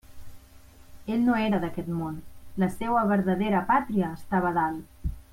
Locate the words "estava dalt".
4.21-5.07